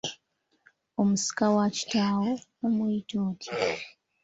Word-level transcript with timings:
Omusika 1.01 1.45
wa 1.55 1.65
kitaawo, 1.75 2.31
omuyita 2.65 3.15
otya? 3.29 3.55